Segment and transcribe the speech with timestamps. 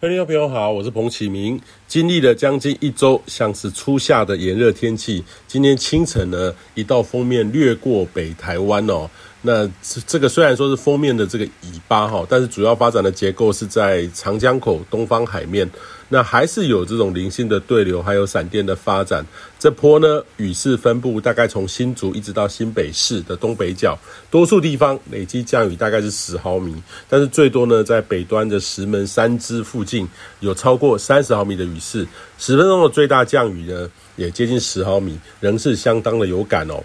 [0.00, 1.60] 各位朋友好，我是彭启明。
[1.88, 9.10] 经历了将近一周像是初夏的炎热天气，今天清晨呢，一道封面掠过北台湾哦。
[9.42, 9.68] 那
[10.06, 11.50] 这个虽然说是封面的这个尾
[11.88, 15.68] 巴哈，但是主要发展的结构是在长江口东方海面。
[16.10, 19.24] 那还是有这种零星的对流，还有闪电的发展。
[19.58, 23.98] 这波呢，雨势分布大概从新竹一直到新北市的东北角，
[24.30, 26.74] 多数地方累积降雨大概是十毫米，
[27.08, 30.08] 但是最多呢，在北端的石门三支附近
[30.40, 32.06] 有超过三十毫米的雨势，
[32.38, 36.82] 十分钟的最大降雨呢，也接近十毫米，仍是相当的有感哦。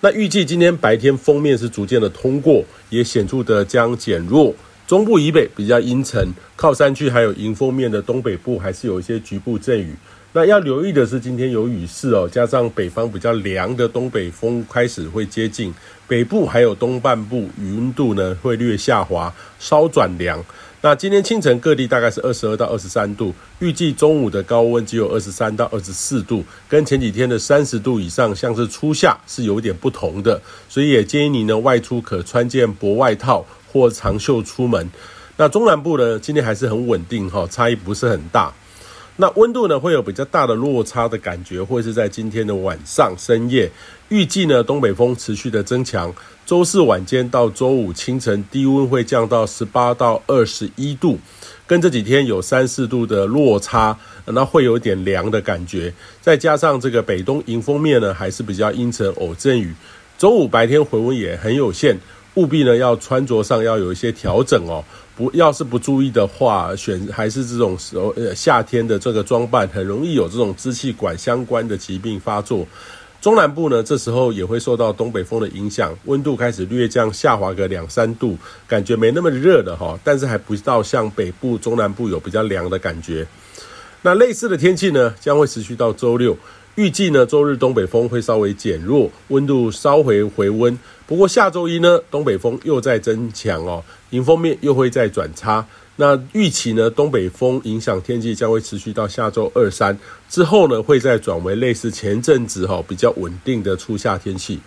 [0.00, 4.54] 那预计今天白天锋面是逐渐的通过，也显著的将减弱。
[4.86, 9.94] 中部以北比较阴沉，靠山区还有迎风面的东北部还是有一些局部阵雨。
[10.34, 15.72] 那要留意的是，今天有雨势哦，加上北方比较凉的东北风开始会接近
[16.06, 20.44] 北部，还有东半部，雨温度呢会略下滑，稍转凉。
[20.82, 33.46] 那今天清晨各地大概是二十二到二十三度，预计中午的高温只有二十三到二十四度，跟前几天的三十度以上，像是初夏是有点不同的，所以也建议你呢外出可穿件薄外套。
[33.74, 34.88] 或长袖出门，
[35.36, 38.54] 那中南部呢，今天还是很稳定哈，差异不是很大。
[39.16, 43.68] 那温度呢，会有比较大的落差的感觉，会是在今天的晚上深夜。
[44.10, 46.14] 预计呢，东北风持续的增强，
[46.46, 51.18] 周四晚间到周五清晨，低温会降到十八到二十一度，
[51.66, 55.92] 跟这几天有三四度的落差，那会有点凉的感觉。
[56.20, 59.74] 再加上这个北东迎风面呢，还是比较阴沉偶阵雨。
[60.16, 61.98] 周五白天回温也很有限。
[62.34, 64.84] 务必呢，要穿着上要有一些调整哦。
[65.16, 72.66] 不要是不注意的话，选还是这种时候，呃，夏天的这个装扮很容易有这种支气管相关的疾病发作。
[73.20, 79.96] 中南部呢，这时候也会受到东北风的影响，温度开始略降下滑个两三度，感觉没那么热了哈。
[80.02, 83.24] 但是还不到像北部、中南部有比较凉的感觉。
[84.02, 86.36] 那类似的天气呢，将会持续到周六。
[86.76, 90.76] 预计呢，周日东北风会稍微减弱，温度稍微回温。
[91.06, 95.64] 不过下周一呢，东北风又在增强哦，迎风面又会再转差。
[95.94, 99.96] 那预期呢，东北风影响天气将会持续到下周二三
[100.28, 104.58] 之后呢，会再转为类似前阵子哈比较稳定的初夏天气。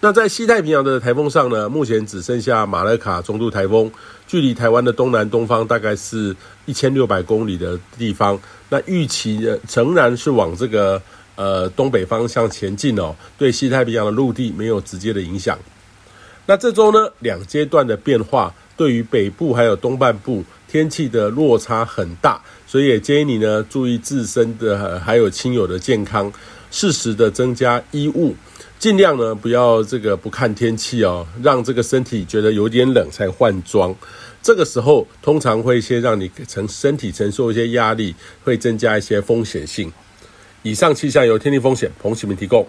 [0.00, 3.92] 那在西太平洋的台风上呢，目前只剩下马勒卡中度台风，
[4.26, 8.40] 距离台湾的东南东方大概是一千六百公里的地方。
[8.70, 11.02] 那预期呢，仍然是往这个。
[11.36, 15.56] 呃，东北方向前进哦，对西太平洋的陆地没有直接的影响。
[16.46, 26.32] 那这周呢，两阶段的变化，对于北部还有东半部天气的落差很大，所以也建议你呢注意自身的还有亲友的健康，
[26.70, 28.34] 适时的增加衣物，
[28.78, 33.94] 尽量呢不要这个不看天气哦，让这个身体觉得有点冷才换装。
[34.40, 38.14] 这个时候通常会先让你承身体承受一些压力，
[38.44, 39.92] 会增加一些风险性。
[40.66, 42.66] 以上气象由天地风险彭启明提供。